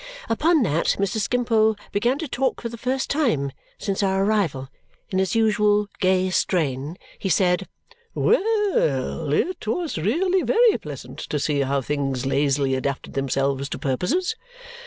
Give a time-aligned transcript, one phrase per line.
[0.29, 1.19] Upon that, Mr.
[1.19, 4.67] Skimpole began to talk, for the first time since our arrival,
[5.11, 6.97] in his usual gay strain.
[7.19, 7.67] He said,
[8.15, 14.33] Well, it was really very pleasant to see how things lazily adapted themselves to purposes.